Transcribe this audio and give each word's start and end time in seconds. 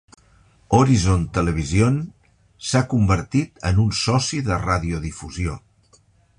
Horizon 0.77 1.27
Television 1.37 1.99
s'ha 2.69 2.83
convertit 2.95 3.63
en 3.73 3.85
un 3.87 3.95
soci 4.03 4.43
de 4.51 4.61
radiodifusió. 4.67 5.63